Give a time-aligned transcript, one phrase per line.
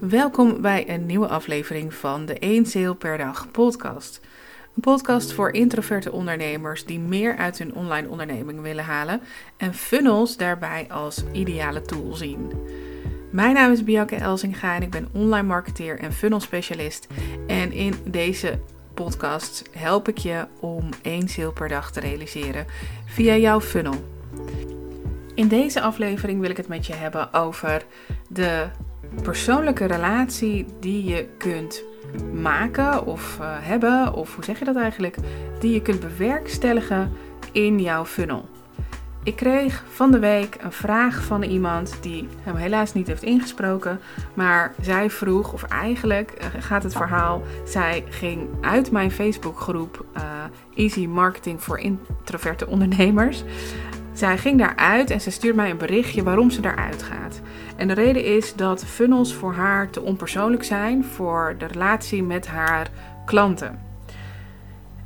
[0.00, 4.20] Welkom bij een nieuwe aflevering van de 1 Sale per dag podcast.
[4.74, 9.20] Een podcast voor introverte ondernemers die meer uit hun online onderneming willen halen
[9.56, 12.52] en funnels daarbij als ideale tool zien.
[13.30, 17.06] Mijn naam is Bianca Elsinga en ik ben online marketeer en funnel specialist.
[17.46, 18.58] En in deze
[18.94, 22.66] podcast help ik je om één sale per dag te realiseren
[23.06, 24.04] via jouw funnel.
[25.34, 27.84] In deze aflevering wil ik het met je hebben over
[28.28, 28.66] de
[29.22, 31.82] persoonlijke relatie die je kunt
[32.32, 35.16] maken of uh, hebben, of hoe zeg je dat eigenlijk,
[35.60, 37.12] die je kunt bewerkstelligen
[37.52, 38.48] in jouw funnel.
[39.22, 44.00] Ik kreeg van de week een vraag van iemand die hem helaas niet heeft ingesproken,
[44.34, 50.22] maar zij vroeg, of eigenlijk uh, gaat het verhaal, zij ging uit mijn Facebookgroep uh,
[50.74, 53.44] Easy Marketing voor Introverte Ondernemers.
[54.12, 57.40] Zij ging daaruit en ze stuurt mij een berichtje waarom ze daaruit gaat.
[57.76, 62.46] En de reden is dat funnels voor haar te onpersoonlijk zijn voor de relatie met
[62.46, 62.90] haar
[63.24, 63.80] klanten.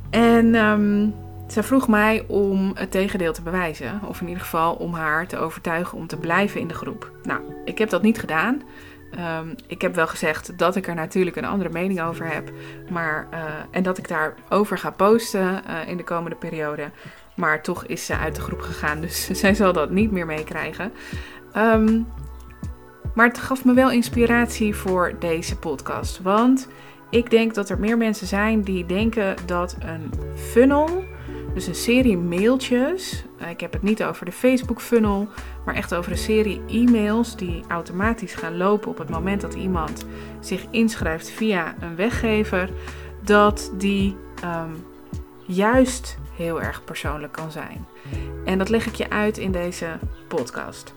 [0.09, 1.13] En um,
[1.47, 5.37] zij vroeg mij om het tegendeel te bewijzen, of in ieder geval om haar te
[5.37, 7.11] overtuigen om te blijven in de groep.
[7.23, 8.61] Nou, ik heb dat niet gedaan.
[9.39, 12.51] Um, ik heb wel gezegd dat ik er natuurlijk een andere mening over heb,
[12.89, 13.39] maar, uh,
[13.71, 16.89] en dat ik daarover ga posten uh, in de komende periode.
[17.35, 20.91] Maar toch is ze uit de groep gegaan, dus zij zal dat niet meer meekrijgen.
[21.57, 22.07] Um,
[23.15, 26.21] maar het gaf me wel inspiratie voor deze podcast.
[26.21, 26.67] Want
[27.09, 31.03] ik denk dat er meer mensen zijn die denken dat een funnel,
[31.53, 35.27] dus een serie mailtjes, eh, ik heb het niet over de Facebook funnel,
[35.65, 40.05] maar echt over een serie e-mails die automatisch gaan lopen op het moment dat iemand
[40.39, 42.69] zich inschrijft via een weggever,
[43.23, 44.85] dat die um,
[45.45, 47.85] juist heel erg persoonlijk kan zijn.
[48.45, 50.93] En dat leg ik je uit in deze podcast.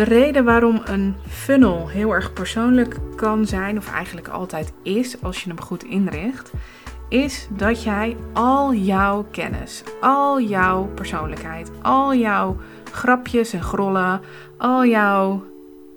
[0.00, 5.42] De reden waarom een funnel heel erg persoonlijk kan zijn, of eigenlijk altijd is als
[5.42, 6.52] je hem goed inricht,
[7.08, 12.56] is dat jij al jouw kennis, al jouw persoonlijkheid, al jouw
[12.92, 14.20] grapjes en grollen,
[14.58, 15.44] al jouw,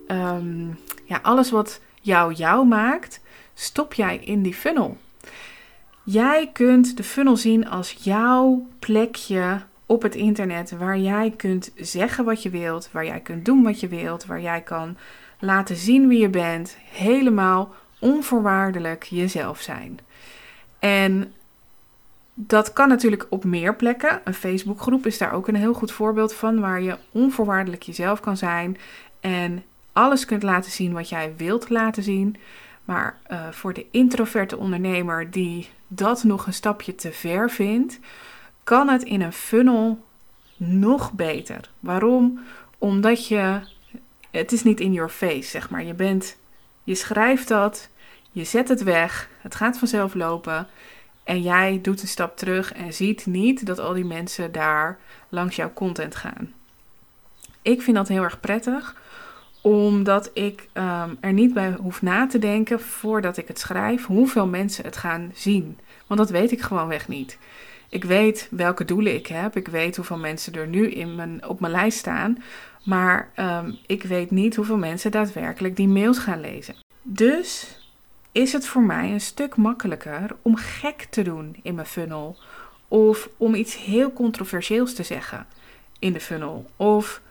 [0.07, 3.21] um, ja, alles wat jou jou maakt,
[3.53, 4.97] stop jij in die funnel.
[6.03, 9.61] Jij kunt de funnel zien als jouw plekje
[9.93, 13.79] op het internet waar jij kunt zeggen wat je wilt, waar jij kunt doen wat
[13.79, 14.97] je wilt, waar jij kan
[15.39, 19.99] laten zien wie je bent, helemaal onvoorwaardelijk jezelf zijn.
[20.79, 21.33] En
[22.33, 24.21] dat kan natuurlijk op meer plekken.
[24.23, 28.37] Een Facebookgroep is daar ook een heel goed voorbeeld van, waar je onvoorwaardelijk jezelf kan
[28.37, 28.77] zijn
[29.19, 32.35] en alles kunt laten zien wat jij wilt laten zien.
[32.85, 37.99] Maar uh, voor de introverte ondernemer die dat nog een stapje te ver vindt,
[38.63, 40.03] kan het in een funnel
[40.57, 41.69] nog beter.
[41.79, 42.39] Waarom?
[42.77, 43.59] Omdat je,
[44.31, 45.83] het is niet in your face, zeg maar.
[45.83, 46.37] Je bent,
[46.83, 47.89] je schrijft dat,
[48.31, 50.67] je zet het weg, het gaat vanzelf lopen.
[51.23, 54.97] En jij doet een stap terug en ziet niet dat al die mensen daar
[55.29, 56.53] langs jouw content gaan.
[57.61, 59.01] Ik vind dat heel erg prettig,
[59.61, 64.47] omdat ik um, er niet bij hoef na te denken voordat ik het schrijf hoeveel
[64.47, 65.79] mensen het gaan zien.
[66.07, 67.37] Want dat weet ik gewoonweg niet.
[67.93, 69.55] Ik weet welke doelen ik heb.
[69.55, 72.43] Ik weet hoeveel mensen er nu in mijn, op mijn lijst staan.
[72.83, 76.75] Maar um, ik weet niet hoeveel mensen daadwerkelijk die mails gaan lezen.
[77.01, 77.77] Dus
[78.31, 82.37] is het voor mij een stuk makkelijker om gek te doen in mijn funnel.
[82.87, 85.45] Of om iets heel controversieels te zeggen
[85.99, 86.69] in de funnel.
[86.75, 87.21] Of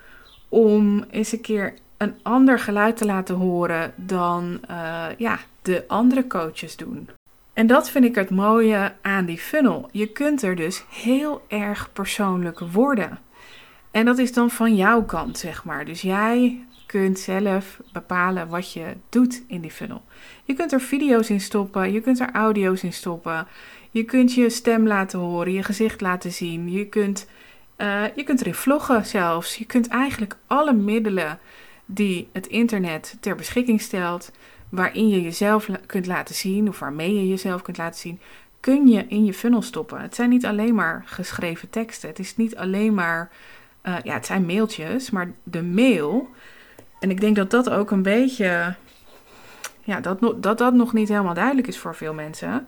[0.49, 6.27] om eens een keer een ander geluid te laten horen dan uh, ja, de andere
[6.27, 7.09] coaches doen.
[7.53, 9.89] En dat vind ik het mooie aan die funnel.
[9.93, 13.19] Je kunt er dus heel erg persoonlijk worden.
[13.91, 15.85] En dat is dan van jouw kant, zeg maar.
[15.85, 20.03] Dus jij kunt zelf bepalen wat je doet in die funnel.
[20.45, 23.47] Je kunt er video's in stoppen, je kunt er audio's in stoppen.
[23.91, 26.71] Je kunt je stem laten horen, je gezicht laten zien.
[26.71, 27.29] Je kunt,
[27.79, 29.57] uh, je kunt erin vloggen zelfs.
[29.57, 31.39] Je kunt eigenlijk alle middelen
[31.85, 34.33] die het internet ter beschikking stelt,
[34.73, 38.21] waarin je jezelf kunt laten zien, of waarmee je jezelf kunt laten zien,
[38.61, 40.01] kun je in je funnel stoppen.
[40.01, 42.09] Het zijn niet alleen maar geschreven teksten.
[42.09, 43.31] Het is niet alleen maar,
[43.83, 46.29] uh, ja, het zijn mailtjes, maar de mail.
[47.01, 48.75] En ik denk dat dat ook een beetje,
[49.81, 52.67] ja, dat, dat dat nog niet helemaal duidelijk is voor veel mensen.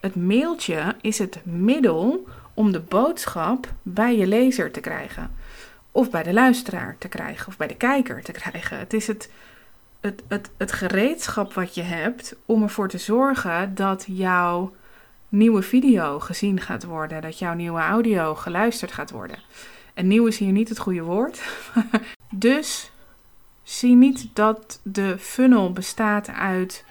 [0.00, 5.30] Het mailtje is het middel om de boodschap bij je lezer te krijgen.
[5.90, 8.78] Of bij de luisteraar te krijgen, of bij de kijker te krijgen.
[8.78, 9.30] Het is het
[10.06, 14.74] het, het, het gereedschap wat je hebt om ervoor te zorgen dat jouw
[15.28, 19.38] nieuwe video gezien gaat worden, dat jouw nieuwe audio geluisterd gaat worden.
[19.94, 21.42] En nieuw is hier niet het goede woord.
[22.30, 22.90] dus
[23.62, 26.84] zie niet dat de funnel bestaat uit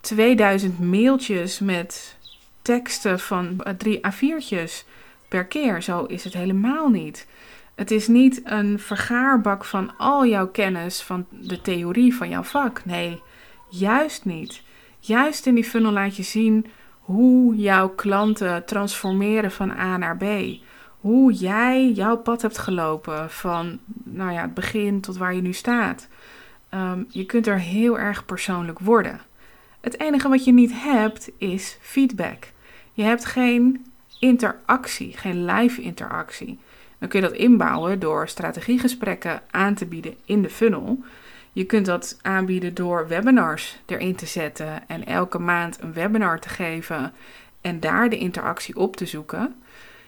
[0.00, 2.16] 2000 mailtjes met
[2.62, 4.86] teksten van drie A4'tjes
[5.28, 5.82] per keer.
[5.82, 7.26] Zo is het helemaal niet.
[7.82, 12.84] Het is niet een vergaarbak van al jouw kennis van de theorie van jouw vak.
[12.84, 13.22] Nee,
[13.68, 14.62] juist niet.
[14.98, 16.66] Juist in die funnel laat je zien
[17.00, 20.24] hoe jouw klanten transformeren van A naar B.
[21.00, 25.52] Hoe jij jouw pad hebt gelopen van nou ja, het begin tot waar je nu
[25.52, 26.08] staat.
[26.74, 29.20] Um, je kunt er heel erg persoonlijk worden.
[29.80, 32.44] Het enige wat je niet hebt is feedback.
[32.92, 33.86] Je hebt geen
[34.18, 36.58] interactie, geen live interactie.
[37.02, 40.98] Dan kun je dat inbouwen door strategiegesprekken aan te bieden in de funnel.
[41.52, 46.48] Je kunt dat aanbieden door webinars erin te zetten en elke maand een webinar te
[46.48, 47.12] geven
[47.60, 49.54] en daar de interactie op te zoeken.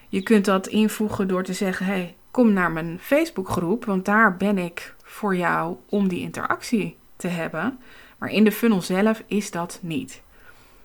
[0.08, 4.58] Je kunt dat invoegen door te zeggen: hey, kom naar mijn Facebookgroep, want daar ben
[4.58, 7.79] ik voor jou om die interactie te hebben.
[8.19, 10.23] Maar in de funnel zelf is dat niet.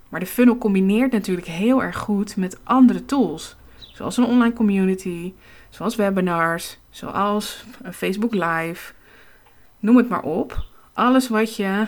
[0.09, 5.33] Maar de funnel combineert natuurlijk heel erg goed met andere tools, zoals een online community,
[5.69, 8.93] zoals webinars, zoals Facebook Live.
[9.79, 10.65] Noem het maar op.
[10.93, 11.87] Alles wat je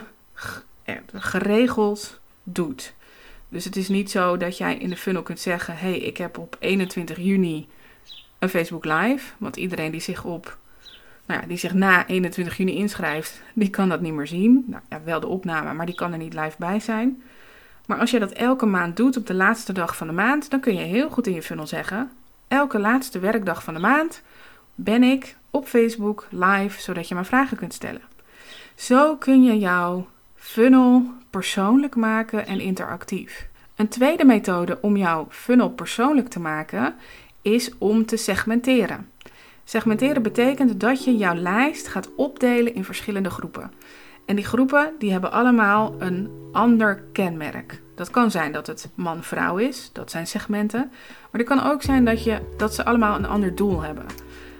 [1.13, 2.93] geregeld doet.
[3.49, 6.37] Dus het is niet zo dat jij in de funnel kunt zeggen: hey, ik heb
[6.37, 7.67] op 21 juni
[8.39, 9.33] een Facebook Live.
[9.37, 10.57] Want iedereen die zich op
[11.25, 14.63] nou ja, die zich na 21 juni inschrijft, die kan dat niet meer zien.
[14.67, 17.23] Nou ja, wel de opname, maar die kan er niet live bij zijn.
[17.85, 20.59] Maar als je dat elke maand doet op de laatste dag van de maand, dan
[20.59, 22.11] kun je heel goed in je funnel zeggen:
[22.51, 24.21] elke laatste werkdag van de maand
[24.75, 28.01] ben ik op Facebook live, zodat je me vragen kunt stellen.
[28.75, 33.47] Zo kun je jouw funnel persoonlijk maken en interactief.
[33.75, 36.95] Een tweede methode om jouw funnel persoonlijk te maken
[37.41, 39.09] is om te segmenteren.
[39.63, 43.71] Segmenteren betekent dat je jouw lijst gaat opdelen in verschillende groepen.
[44.31, 47.81] En die groepen die hebben allemaal een ander kenmerk.
[47.95, 50.91] Dat kan zijn dat het man-vrouw is, dat zijn segmenten.
[51.31, 54.05] Maar het kan ook zijn dat, je, dat ze allemaal een ander doel hebben.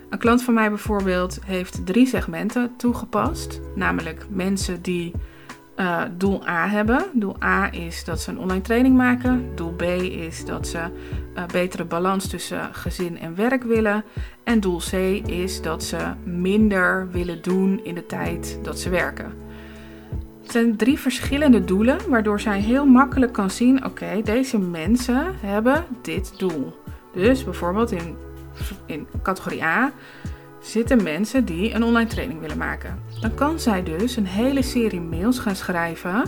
[0.10, 3.62] Een klant van mij bijvoorbeeld heeft drie segmenten toegepast.
[3.76, 5.12] Namelijk mensen die
[5.78, 7.06] uh, doel A hebben.
[7.14, 9.56] Doel A is dat ze een online training maken.
[9.56, 10.80] Doel B is dat ze
[11.36, 14.04] uh, betere balans tussen gezin en werk willen.
[14.44, 14.94] En doel C
[15.26, 19.50] is dat ze minder willen doen in de tijd dat ze werken.
[20.52, 26.34] Zijn drie verschillende doelen, waardoor zij heel makkelijk kan zien: oké, deze mensen hebben dit
[26.38, 26.76] doel.
[27.14, 28.16] Dus bijvoorbeeld in,
[28.86, 29.92] in categorie A
[30.60, 33.00] zitten mensen die een online training willen maken.
[33.22, 36.24] Dan kan zij dus een hele serie mails gaan schrijven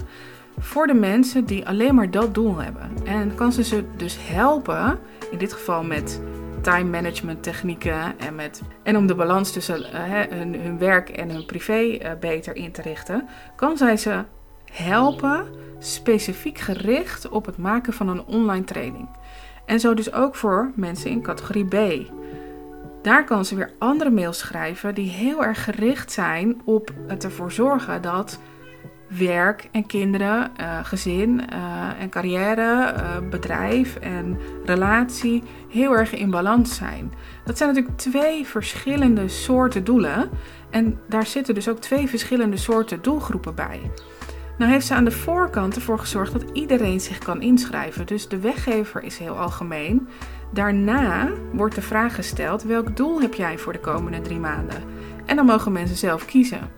[0.59, 2.91] voor de mensen die alleen maar dat doel hebben.
[3.05, 4.99] En kan ze ze dus helpen,
[5.31, 6.21] in dit geval met
[6.63, 11.29] time management technieken en, met, en om de balans tussen uh, hun, hun, werk en
[11.29, 14.23] hun privé uh, beter in te richten, kan zij ze
[14.71, 15.45] helpen
[15.79, 19.09] specifiek gericht op het maken van een online training.
[19.65, 22.11] En zo dus ook voor mensen in categorie B.
[23.01, 27.51] Daar kan ze weer andere mails schrijven die heel erg gericht zijn op het ervoor
[27.51, 28.39] zorgen dat
[29.07, 36.29] werk en kinderen, uh, gezin uh, en carrière, uh, bedrijf en relatie heel erg in
[36.29, 37.13] balans zijn.
[37.45, 40.29] Dat zijn natuurlijk twee verschillende soorten doelen
[40.69, 43.91] en daar zitten dus ook twee verschillende soorten doelgroepen bij.
[44.57, 48.05] Nou heeft ze aan de voorkant ervoor gezorgd dat iedereen zich kan inschrijven.
[48.05, 50.07] Dus de weggever is heel algemeen.
[50.51, 54.83] Daarna wordt de vraag gesteld: welk doel heb jij voor de komende drie maanden?
[55.25, 56.69] En dan mogen mensen zelf kiezen.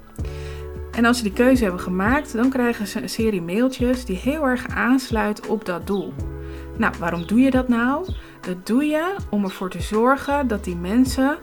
[0.95, 4.47] En als ze die keuze hebben gemaakt, dan krijgen ze een serie mailtjes die heel
[4.47, 6.13] erg aansluit op dat doel.
[6.77, 8.07] Nou, waarom doe je dat nou?
[8.41, 11.37] Dat doe je om ervoor te zorgen dat die mensen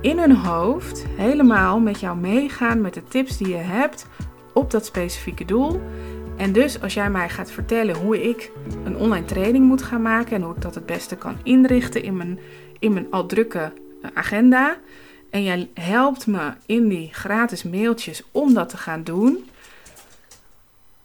[0.00, 4.06] in hun hoofd helemaal met jou meegaan met de tips die je hebt
[4.52, 5.80] op dat specifieke doel.
[6.36, 8.50] En dus als jij mij gaat vertellen hoe ik
[8.84, 12.16] een online training moet gaan maken en hoe ik dat het beste kan inrichten in
[12.16, 12.38] mijn,
[12.78, 13.72] in mijn al drukke
[14.14, 14.76] agenda.
[15.30, 19.48] En jij helpt me in die gratis mailtjes om dat te gaan doen.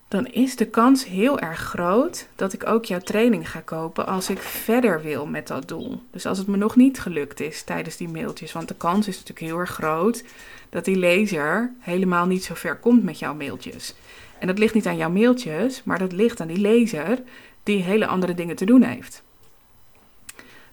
[0.07, 4.29] Dan is de kans heel erg groot dat ik ook jouw training ga kopen als
[4.29, 6.01] ik verder wil met dat doel.
[6.11, 8.51] Dus als het me nog niet gelukt is tijdens die mailtjes.
[8.51, 10.23] Want de kans is natuurlijk heel erg groot
[10.69, 13.95] dat die lezer helemaal niet zo ver komt met jouw mailtjes.
[14.39, 17.19] En dat ligt niet aan jouw mailtjes, maar dat ligt aan die lezer
[17.63, 19.23] die hele andere dingen te doen heeft.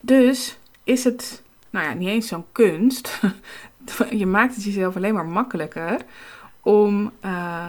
[0.00, 3.20] Dus is het, nou ja, niet eens zo'n kunst.
[4.10, 6.00] je maakt het jezelf alleen maar makkelijker
[6.62, 7.66] om uh,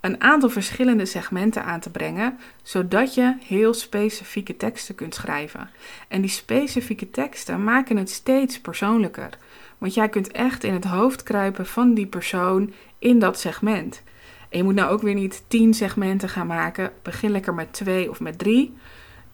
[0.00, 5.70] een aantal verschillende segmenten aan te brengen, zodat je heel specifieke teksten kunt schrijven.
[6.08, 9.38] En die specifieke teksten maken het steeds persoonlijker.
[9.78, 14.02] Want jij kunt echt in het hoofd kruipen van die persoon in dat segment.
[14.48, 16.92] En je moet nou ook weer niet tien segmenten gaan maken.
[17.02, 18.74] Begin lekker met twee of met drie.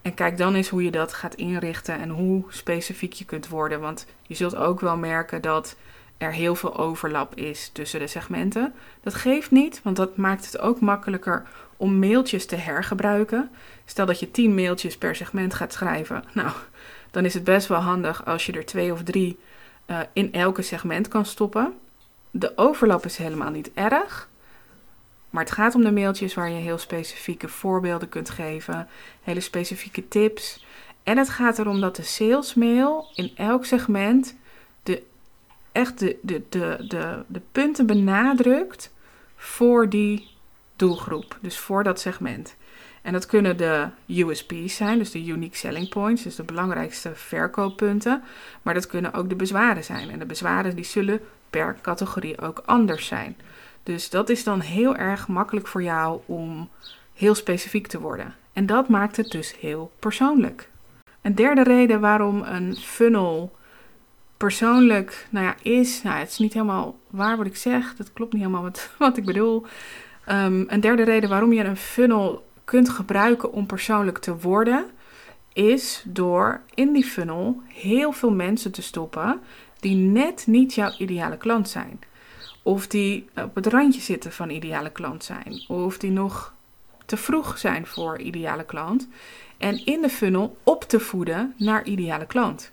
[0.01, 3.79] En kijk dan eens hoe je dat gaat inrichten en hoe specifiek je kunt worden.
[3.79, 5.75] Want je zult ook wel merken dat
[6.17, 8.73] er heel veel overlap is tussen de segmenten.
[9.01, 13.49] Dat geeft niet, want dat maakt het ook makkelijker om mailtjes te hergebruiken.
[13.85, 16.23] Stel dat je 10 mailtjes per segment gaat schrijven.
[16.33, 16.51] Nou,
[17.11, 19.39] dan is het best wel handig als je er twee of drie
[19.87, 21.73] uh, in elke segment kan stoppen.
[22.31, 24.29] De overlap is helemaal niet erg.
[25.39, 28.87] Maar het gaat om de mailtjes waar je heel specifieke voorbeelden kunt geven,
[29.21, 30.65] hele specifieke tips.
[31.03, 34.35] En het gaat erom dat de salesmail in elk segment
[34.83, 35.03] de,
[35.71, 38.93] echt de, de, de, de, de punten benadrukt
[39.35, 40.27] voor die
[40.75, 42.55] doelgroep, dus voor dat segment.
[43.01, 48.23] En dat kunnen de USP's zijn, dus de Unique Selling Points, dus de belangrijkste verkooppunten.
[48.61, 50.09] Maar dat kunnen ook de bezwaren zijn.
[50.09, 53.37] En de bezwaren die zullen per categorie ook anders zijn.
[53.83, 56.69] Dus dat is dan heel erg makkelijk voor jou om
[57.13, 58.35] heel specifiek te worden.
[58.53, 60.69] En dat maakt het dus heel persoonlijk.
[61.21, 63.57] Een derde reden waarom een funnel
[64.37, 68.33] persoonlijk nou ja, is, nou het is niet helemaal waar wat ik zeg, dat klopt
[68.33, 69.65] niet helemaal wat, wat ik bedoel.
[70.29, 74.85] Um, een derde reden waarom je een funnel kunt gebruiken om persoonlijk te worden,
[75.53, 79.39] is door in die funnel heel veel mensen te stoppen
[79.79, 81.99] die net niet jouw ideale klant zijn.
[82.63, 85.63] Of die op het randje zitten van ideale klant zijn.
[85.67, 86.53] Of die nog
[87.05, 89.07] te vroeg zijn voor ideale klant.
[89.57, 92.71] En in de funnel op te voeden naar ideale klant.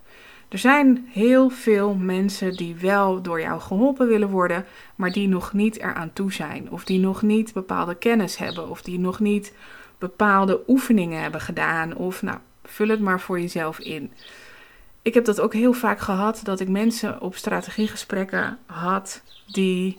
[0.49, 4.65] Er zijn heel veel mensen die wel door jou geholpen willen worden,
[4.95, 6.71] maar die nog niet eraan toe zijn.
[6.71, 8.69] Of die nog niet bepaalde kennis hebben.
[8.69, 9.53] Of die nog niet
[9.99, 11.97] bepaalde oefeningen hebben gedaan.
[11.97, 14.13] Of nou, vul het maar voor jezelf in.
[15.07, 19.99] Ik heb dat ook heel vaak gehad dat ik mensen op strategiegesprekken had die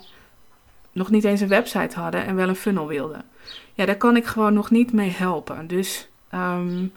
[0.92, 3.24] nog niet eens een website hadden en wel een funnel wilden.
[3.74, 5.68] Ja, daar kan ik gewoon nog niet mee helpen.
[5.68, 6.92] Dus um,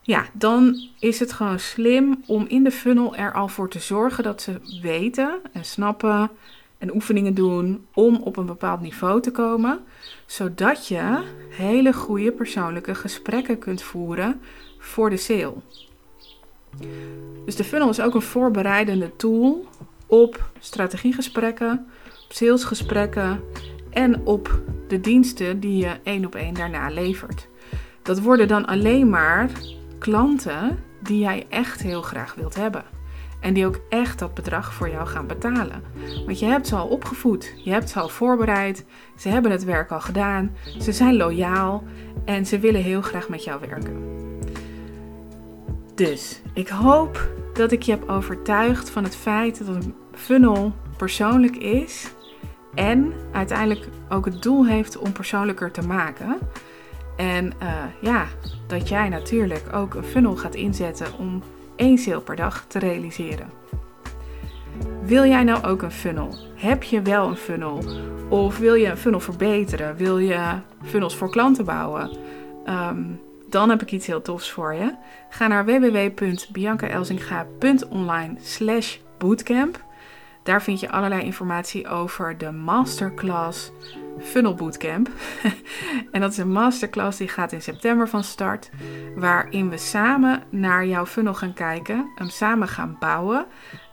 [0.00, 4.24] ja, dan is het gewoon slim om in de funnel er al voor te zorgen
[4.24, 6.30] dat ze weten en snappen
[6.78, 9.84] en oefeningen doen om op een bepaald niveau te komen,
[10.26, 14.40] zodat je hele goede persoonlijke gesprekken kunt voeren
[14.78, 15.54] voor de sale.
[17.44, 19.66] Dus de funnel is ook een voorbereidende tool
[20.06, 21.86] op strategiegesprekken,
[22.24, 23.40] op salesgesprekken
[23.90, 27.48] en op de diensten die je één op één daarna levert.
[28.02, 29.50] Dat worden dan alleen maar
[29.98, 32.84] klanten die jij echt heel graag wilt hebben.
[33.40, 35.82] En die ook echt dat bedrag voor jou gaan betalen.
[36.26, 38.84] Want je hebt ze al opgevoed, je hebt ze al voorbereid,
[39.16, 41.82] ze hebben het werk al gedaan, ze zijn loyaal
[42.24, 43.96] en ze willen heel graag met jou werken.
[45.94, 51.56] Dus ik hoop dat ik je heb overtuigd van het feit dat een funnel persoonlijk
[51.56, 52.12] is
[52.74, 56.38] en uiteindelijk ook het doel heeft om persoonlijker te maken.
[57.16, 58.26] En uh, ja,
[58.66, 61.42] dat jij natuurlijk ook een funnel gaat inzetten om
[61.76, 63.50] één sale per dag te realiseren.
[65.02, 66.34] Wil jij nou ook een funnel?
[66.54, 67.84] Heb je wel een funnel?
[68.28, 69.96] Of wil je een funnel verbeteren?
[69.96, 72.10] Wil je funnels voor klanten bouwen?
[72.66, 73.20] Um,
[73.52, 74.94] dan heb ik iets heel tofs voor je.
[75.28, 78.36] Ga naar www.biancaelzinga.online
[79.18, 79.84] bootcamp.
[80.42, 83.72] Daar vind je allerlei informatie over de masterclass
[84.20, 85.08] Funnel Bootcamp.
[86.12, 88.70] en dat is een masterclass die gaat in september van start.
[89.16, 92.12] Waarin we samen naar jouw funnel gaan kijken.
[92.14, 93.46] Hem samen gaan bouwen.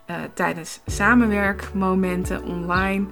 [0.09, 3.07] Uh, tijdens samenwerkmomenten online.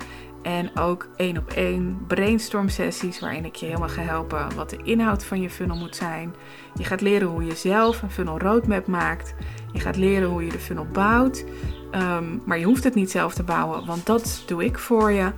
[0.48, 4.80] En ook één op één brainstorm sessies waarin ik je helemaal ga helpen wat de
[4.84, 6.36] inhoud van je funnel moet zijn.
[6.78, 9.36] Je gaat leren hoe je zelf een funnel roadmap maakt.
[9.74, 11.46] Je gaat leren hoe je de funnel bouwt.
[11.92, 15.32] Ehm, maar je hoeft het niet zelf te bouwen, want dat doe ik voor je.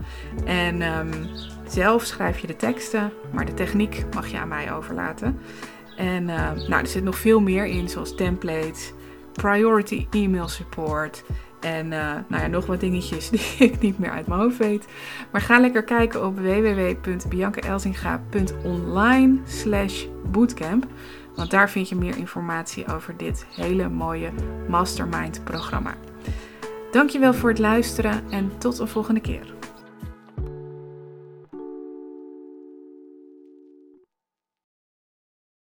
[0.45, 1.09] En um,
[1.67, 5.39] zelf schrijf je de teksten, maar de techniek mag je aan mij overlaten.
[5.97, 8.93] En uh, nou, er zit nog veel meer in, zoals templates,
[9.33, 11.23] priority email support.
[11.59, 14.87] En uh, nou ja, nog wat dingetjes die ik niet meer uit mijn hoofd weet.
[15.31, 20.85] Maar ga lekker kijken op www.biancaelzinga.online slash bootcamp.
[21.35, 24.29] Want daar vind je meer informatie over dit hele mooie
[24.67, 25.95] mastermind programma.
[26.91, 29.58] Dankjewel voor het luisteren en tot een volgende keer.